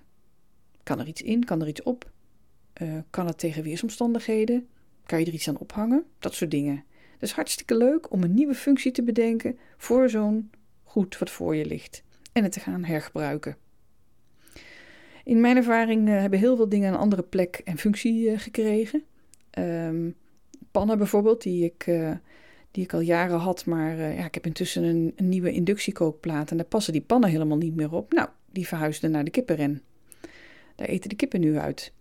Kan 0.82 1.00
er 1.00 1.06
iets 1.06 1.22
in? 1.22 1.44
Kan 1.44 1.60
er 1.60 1.68
iets 1.68 1.82
op? 1.82 2.10
Uh, 2.82 2.98
kan 3.10 3.26
het 3.26 3.38
tegen 3.38 3.62
weersomstandigheden? 3.62 4.68
Kan 5.06 5.18
je 5.18 5.26
er 5.26 5.32
iets 5.32 5.48
aan 5.48 5.58
ophangen? 5.58 6.04
Dat 6.18 6.34
soort 6.34 6.50
dingen. 6.50 6.84
Is 7.20 7.32
hartstikke 7.32 7.76
leuk 7.76 8.12
om 8.12 8.22
een 8.22 8.34
nieuwe 8.34 8.54
functie 8.54 8.92
te 8.92 9.02
bedenken 9.02 9.58
voor 9.76 10.08
zo'n 10.10 10.50
goed 10.82 11.18
wat 11.18 11.30
voor 11.30 11.56
je 11.56 11.66
ligt 11.66 12.02
en 12.32 12.42
het 12.42 12.52
te 12.52 12.60
gaan 12.60 12.84
hergebruiken. 12.84 13.56
In 15.24 15.40
mijn 15.40 15.56
ervaring 15.56 16.08
uh, 16.08 16.20
hebben 16.20 16.38
heel 16.38 16.56
veel 16.56 16.68
dingen 16.68 16.92
een 16.92 16.98
andere 16.98 17.22
plek 17.22 17.60
en 17.64 17.78
functie 17.78 18.30
uh, 18.30 18.38
gekregen. 18.38 19.02
Um, 19.58 20.14
pannen 20.70 20.98
bijvoorbeeld, 20.98 21.42
die 21.42 21.64
ik, 21.64 21.84
die 22.70 22.84
ik 22.84 22.92
al 22.92 23.00
jaren 23.00 23.38
had, 23.38 23.66
maar 23.66 23.96
ja, 23.96 24.24
ik 24.24 24.34
heb 24.34 24.46
intussen 24.46 24.82
een, 24.82 25.12
een, 25.16 25.28
nieuwe 25.28 25.52
inductiekookplaat 25.52 26.50
en 26.50 26.56
daar 26.56 26.66
passen 26.66 26.92
die 26.92 27.02
pannen 27.02 27.30
helemaal 27.30 27.56
niet 27.56 27.74
meer 27.74 27.92
op. 27.92 28.12
Nou, 28.12 28.28
die 28.52 28.66
verhuisden 28.66 29.10
naar 29.10 29.24
de 29.24 29.30
kippenren. 29.30 29.82
Daar 30.76 30.88
eten 30.88 31.08
de 31.08 31.16
kippen 31.16 31.40
nu 31.40 31.58
uit. 31.58 31.92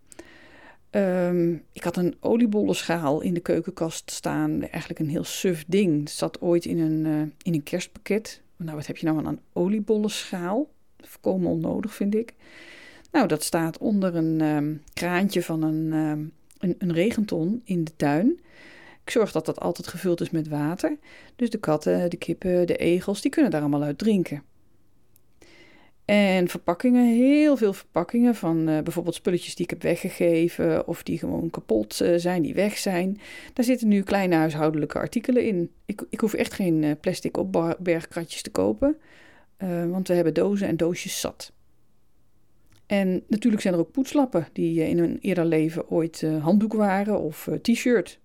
Um, 0.97 1.63
ik 1.71 1.83
had 1.83 1.97
een 1.97 2.15
oliebollenschaal 2.19 3.21
in 3.21 3.33
de 3.33 3.39
keukenkast 3.39 4.11
staan. 4.11 4.61
Eigenlijk 4.61 4.99
een 4.99 5.09
heel 5.09 5.23
suf 5.23 5.65
ding. 5.67 5.99
Het 5.99 6.09
zat 6.09 6.41
ooit 6.41 6.65
in 6.65 6.79
een, 6.79 7.33
in 7.41 7.53
een 7.53 7.63
kerstpakket. 7.63 8.41
Nou, 8.55 8.75
wat 8.75 8.87
heb 8.87 8.97
je 8.97 9.05
nou 9.05 9.17
aan 9.17 9.25
een 9.25 9.39
oliebollenschaal? 9.53 10.69
Volkomen 10.97 11.51
onnodig, 11.51 11.93
vind 11.93 12.15
ik. 12.15 12.33
Nou, 13.11 13.27
dat 13.27 13.43
staat 13.43 13.77
onder 13.77 14.15
een 14.15 14.41
um, 14.41 14.81
kraantje 14.93 15.43
van 15.43 15.61
een, 15.61 15.93
um, 15.93 16.31
een, 16.57 16.75
een 16.77 16.93
regenton 16.93 17.61
in 17.63 17.83
de 17.83 17.95
tuin. 17.95 18.39
Ik 19.03 19.09
zorg 19.09 19.31
dat 19.31 19.45
dat 19.45 19.59
altijd 19.59 19.87
gevuld 19.87 20.21
is 20.21 20.29
met 20.29 20.47
water. 20.47 20.97
Dus 21.35 21.49
de 21.49 21.57
katten, 21.57 22.09
de 22.09 22.17
kippen, 22.17 22.67
de 22.67 22.77
egels, 22.77 23.21
die 23.21 23.31
kunnen 23.31 23.51
daar 23.51 23.61
allemaal 23.61 23.83
uit 23.83 23.97
drinken. 23.97 24.43
En 26.07 26.47
verpakkingen, 26.47 27.05
heel 27.05 27.57
veel 27.57 27.73
verpakkingen 27.73 28.35
van 28.35 28.69
uh, 28.69 28.79
bijvoorbeeld 28.81 29.15
spulletjes 29.15 29.55
die 29.55 29.63
ik 29.63 29.69
heb 29.69 29.81
weggegeven 29.81 30.87
of 30.87 31.03
die 31.03 31.17
gewoon 31.17 31.49
kapot 31.49 32.01
uh, 32.01 32.13
zijn, 32.17 32.41
die 32.41 32.53
weg 32.53 32.77
zijn. 32.77 33.19
Daar 33.53 33.65
zitten 33.65 33.87
nu 33.87 34.03
kleine 34.03 34.35
huishoudelijke 34.35 34.99
artikelen 34.99 35.45
in. 35.45 35.71
Ik, 35.85 36.05
ik 36.09 36.19
hoef 36.19 36.33
echt 36.33 36.53
geen 36.53 36.83
uh, 36.83 36.91
plastic 37.01 37.37
opbergkratjes 37.37 38.41
te 38.41 38.49
kopen, 38.49 38.97
want 39.89 40.07
we 40.07 40.13
hebben 40.13 40.33
dozen 40.33 40.67
en 40.67 40.77
doosjes 40.77 41.19
zat. 41.19 41.51
En 42.85 43.23
natuurlijk 43.27 43.61
zijn 43.61 43.73
er 43.73 43.79
ook 43.79 43.91
poetslappen 43.91 44.47
die 44.53 44.87
in 44.89 44.99
een 44.99 45.17
eerder 45.21 45.45
leven 45.45 45.89
ooit 45.89 46.23
handdoek 46.41 46.73
waren 46.73 47.19
of 47.19 47.49
t-shirt. 47.61 48.19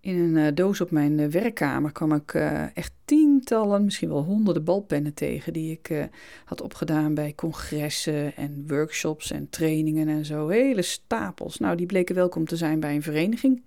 In 0.00 0.18
een 0.18 0.36
uh, 0.36 0.54
doos 0.54 0.80
op 0.80 0.90
mijn 0.90 1.30
werkkamer 1.30 1.92
kwam 1.92 2.12
ik 2.12 2.34
echt 2.74 2.92
tientallen, 3.04 3.84
misschien 3.84 4.08
wel 4.08 4.22
honderden 4.22 4.64
balpennen 4.64 5.14
tegen 5.14 5.52
die 5.52 5.70
ik 5.70 6.08
had 6.44 6.60
opgedaan 6.60 7.14
bij 7.14 7.34
congressen 7.34 8.36
en 8.36 8.64
workshops 8.68 9.30
en 9.30 9.50
trainingen 9.50 10.08
en 10.08 10.24
zo. 10.24 10.48
Hele 10.48 10.82
stapels. 10.82 11.58
Nou, 11.58 11.76
die 11.76 11.86
bleken 11.86 12.14
welkom 12.14 12.44
te 12.44 12.56
zijn 12.56 12.80
bij 12.80 12.94
een 12.94 13.02
vereniging. 13.02 13.62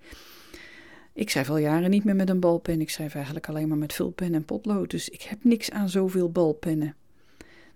Ik 1.14 1.30
schrijf 1.30 1.50
al 1.50 1.58
jaren 1.58 1.90
niet 1.90 2.04
meer 2.04 2.16
met 2.16 2.30
een 2.30 2.40
balpen. 2.40 2.82
Ik 2.82 2.90
schrijf 2.90 3.16
eigenlijk 3.16 3.50
alleen 3.50 3.68
maar 3.68 3.78
met 3.78 3.94
vulpen 3.94 4.34
en 4.34 4.46
potlood. 4.46 4.90
Dus 4.90 5.10
ik 5.10 5.22
heb 5.22 5.44
niks 5.44 5.72
aan 5.72 5.90
zoveel 5.90 6.32
balpennen. 6.32 6.96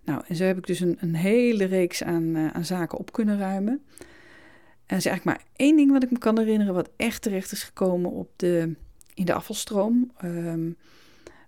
Nou, 0.04 0.22
en 0.28 0.36
zo 0.36 0.44
heb 0.44 0.58
ik 0.58 0.68
dus 0.68 0.80
een, 0.80 0.98
een 1.00 1.16
hele 1.16 1.66
reeks 1.66 2.04
aan, 2.04 2.38
aan 2.54 2.66
zaken 2.66 2.98
op 2.98 3.12
kunnen 3.12 3.38
ruimen. 3.38 3.82
En 4.88 4.96
er 4.96 4.98
is 4.98 5.06
eigenlijk 5.06 5.38
maar 5.38 5.48
één 5.56 5.76
ding 5.76 5.92
wat 5.92 6.04
ik 6.04 6.12
me 6.12 6.18
kan 6.18 6.38
herinneren, 6.40 6.74
wat 6.74 6.90
echt 6.96 7.22
terecht 7.22 7.52
is 7.52 7.64
gekomen 7.64 8.12
op 8.12 8.30
de, 8.36 8.76
in 9.14 9.26
de 9.26 9.34
afvalstroom. 9.34 10.12
Um, 10.24 10.78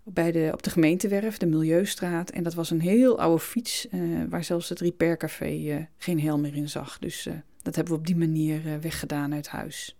bij 0.03 0.31
de, 0.31 0.49
op 0.53 0.63
de 0.63 0.69
gemeentewerf, 0.69 1.37
de 1.37 1.45
Milieustraat. 1.45 2.29
En 2.29 2.43
dat 2.43 2.53
was 2.53 2.69
een 2.69 2.81
heel 2.81 3.19
oude 3.19 3.39
fiets, 3.39 3.87
uh, 3.91 4.23
waar 4.29 4.43
zelfs 4.43 4.69
het 4.69 4.79
Repair 4.79 5.17
Café 5.17 5.51
uh, 5.51 5.75
geen 5.97 6.19
helm 6.19 6.41
meer 6.41 6.55
in 6.55 6.69
zag. 6.69 6.99
Dus 6.99 7.27
uh, 7.27 7.33
dat 7.61 7.75
hebben 7.75 7.93
we 7.93 7.99
op 7.99 8.05
die 8.05 8.15
manier 8.15 8.61
weggedaan 8.81 9.33
uit 9.33 9.47
huis. 9.47 9.98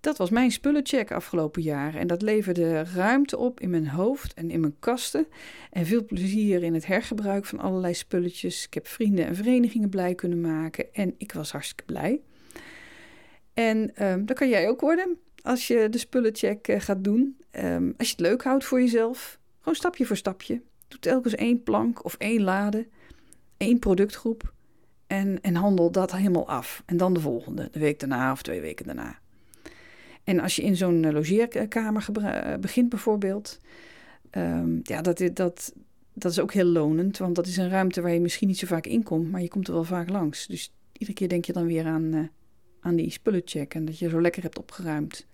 Dat 0.00 0.16
was 0.16 0.30
mijn 0.30 0.50
spullencheck 0.50 1.12
afgelopen 1.12 1.62
jaar 1.62 1.94
en 1.94 2.06
dat 2.06 2.22
leverde 2.22 2.84
ruimte 2.84 3.36
op 3.36 3.60
in 3.60 3.70
mijn 3.70 3.88
hoofd 3.88 4.34
en 4.34 4.50
in 4.50 4.60
mijn 4.60 4.78
kasten. 4.78 5.26
En 5.70 5.86
veel 5.86 6.04
plezier 6.04 6.62
in 6.62 6.74
het 6.74 6.86
hergebruik 6.86 7.44
van 7.44 7.58
allerlei 7.58 7.94
spulletjes. 7.94 8.66
Ik 8.66 8.74
heb 8.74 8.86
vrienden 8.86 9.26
en 9.26 9.34
verenigingen 9.34 9.88
blij 9.88 10.14
kunnen 10.14 10.40
maken 10.40 10.94
en 10.94 11.14
ik 11.18 11.32
was 11.32 11.52
hartstikke 11.52 11.84
blij. 11.84 12.20
En 13.54 14.04
um, 14.06 14.26
dat 14.26 14.36
kan 14.36 14.48
jij 14.48 14.68
ook 14.68 14.80
worden 14.80 15.18
als 15.42 15.66
je 15.66 15.88
de 15.88 15.98
spullencheck 15.98 16.68
uh, 16.68 16.80
gaat 16.80 17.04
doen. 17.04 17.36
Um, 17.52 17.94
als 17.96 18.08
je 18.08 18.12
het 18.12 18.26
leuk 18.26 18.42
houdt 18.42 18.64
voor 18.64 18.80
jezelf, 18.80 19.38
gewoon 19.58 19.74
stapje 19.74 20.06
voor 20.06 20.16
stapje. 20.16 20.62
Doe 20.88 20.98
telkens 20.98 21.34
één 21.34 21.62
plank 21.62 22.04
of 22.04 22.14
één 22.14 22.42
lade, 22.42 22.88
één 23.56 23.78
productgroep 23.78 24.52
en, 25.06 25.40
en 25.40 25.54
handel 25.54 25.90
dat 25.90 26.12
helemaal 26.12 26.48
af. 26.48 26.82
En 26.86 26.96
dan 26.96 27.14
de 27.14 27.20
volgende, 27.20 27.68
de 27.72 27.78
week 27.78 27.98
daarna 27.98 28.32
of 28.32 28.42
twee 28.42 28.60
weken 28.60 28.86
daarna. 28.86 29.18
En 30.30 30.40
als 30.40 30.56
je 30.56 30.62
in 30.62 30.76
zo'n 30.76 31.04
eh, 31.04 31.12
logeerkamer 31.12 32.08
eh, 32.12 32.58
begint 32.58 32.88
bijvoorbeeld, 32.88 33.60
um, 34.30 34.80
ja, 34.82 35.02
dat, 35.02 35.30
dat, 35.32 35.74
dat 36.12 36.30
is 36.30 36.38
ook 36.38 36.52
heel 36.52 36.64
lonend, 36.64 37.18
want 37.18 37.34
dat 37.34 37.46
is 37.46 37.56
een 37.56 37.68
ruimte 37.68 38.00
waar 38.00 38.12
je 38.12 38.20
misschien 38.20 38.48
niet 38.48 38.58
zo 38.58 38.66
vaak 38.66 38.86
in 38.86 39.02
komt, 39.02 39.30
maar 39.30 39.42
je 39.42 39.48
komt 39.48 39.68
er 39.68 39.74
wel 39.74 39.84
vaak 39.84 40.08
langs. 40.08 40.46
Dus 40.46 40.72
iedere 40.92 41.12
keer 41.12 41.28
denk 41.28 41.44
je 41.44 41.52
dan 41.52 41.66
weer 41.66 41.86
aan, 41.86 42.14
uh, 42.14 42.26
aan 42.80 42.96
die 42.96 43.10
spullencheck 43.10 43.74
en 43.74 43.84
dat 43.84 43.98
je 43.98 44.08
zo 44.08 44.20
lekker 44.20 44.42
hebt 44.42 44.58
opgeruimd. 44.58 45.26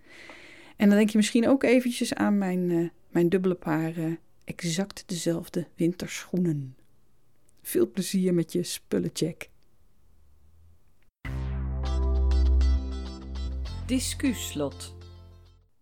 En 0.77 0.89
dan 0.89 0.97
denk 0.97 1.11
je 1.11 1.17
misschien 1.17 1.49
ook 1.49 1.63
eventjes 1.63 2.15
aan 2.15 2.39
mijn, 2.39 2.93
mijn 3.11 3.29
dubbele 3.29 3.55
paar 3.55 3.93
exact 4.45 5.03
dezelfde 5.07 5.67
winterschoenen. 5.75 6.77
Veel 7.63 7.91
plezier 7.91 8.35
met 8.35 8.53
je 8.53 8.63
spullencheck. 8.63 9.49
Discuslot. 13.87 14.95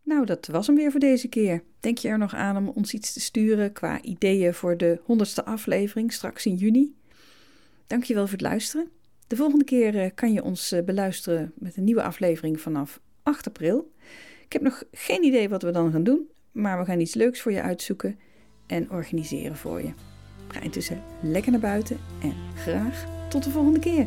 Nou, 0.03 0.27
dat 0.27 0.47
was 0.47 0.67
hem 0.67 0.77
weer 0.77 0.91
voor 0.91 1.01
deze 1.01 1.29
keer. 1.29 1.63
Denk 1.81 1.99
je 1.99 2.09
er 2.09 2.19
nog 2.19 2.35
aan 2.35 2.57
om 2.57 2.69
ons 2.69 2.95
iets 2.95 3.13
te 3.13 3.21
sturen 3.21 3.73
qua 3.73 4.03
ideeën 4.03 4.55
voor 4.55 4.77
de 4.77 5.01
honderdste 5.05 5.45
aflevering 5.45 6.13
straks 6.13 6.47
in 6.47 6.55
juni? 6.55 6.95
Dankjewel 7.87 8.23
voor 8.23 8.33
het 8.33 8.41
luisteren. 8.41 8.89
De 9.27 9.37
volgende 9.37 9.65
keer 9.65 9.99
eh, 9.99 10.11
kan 10.15 10.33
je 10.33 10.43
ons 10.43 10.73
eh, 10.73 10.85
beluisteren 10.85 11.53
met 11.59 11.77
een 11.77 11.85
nieuwe 11.85 12.03
aflevering 12.03 12.61
vanaf 12.61 13.01
8 13.23 13.47
april. 13.47 13.93
Ik 14.45 14.53
heb 14.53 14.63
nog 14.63 14.83
geen 14.93 15.25
idee 15.25 15.49
wat 15.49 15.63
we 15.63 15.71
dan 15.71 15.93
gaan 15.93 16.05
doen, 16.05 16.31
maar 16.53 16.79
we 16.79 16.85
gaan 16.85 17.01
iets 17.01 17.15
leuks 17.15 17.41
voor 17.41 17.53
je 17.53 17.63
uitzoeken 17.63 18.19
en 18.67 18.91
organiseren 18.91 19.57
voor 19.57 19.83
je. 19.83 19.93
Ga 20.49 20.61
intussen 20.61 21.03
lekker 21.23 21.51
naar 21.51 21.61
buiten 21.61 21.99
en 22.23 22.35
graag 22.55 23.29
tot 23.29 23.45
de 23.45 23.51
volgende 23.51 23.81
keer. 23.81 24.07